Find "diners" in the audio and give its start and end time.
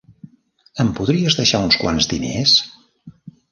2.17-2.57